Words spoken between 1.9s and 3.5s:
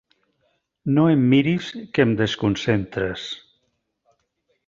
que em desconcentres.